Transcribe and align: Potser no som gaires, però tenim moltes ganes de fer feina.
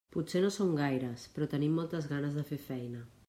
Potser 0.13 0.39
no 0.45 0.49
som 0.55 0.71
gaires, 0.79 1.27
però 1.35 1.49
tenim 1.53 1.77
moltes 1.81 2.09
ganes 2.15 2.39
de 2.41 2.47
fer 2.53 2.61
feina. 2.71 3.05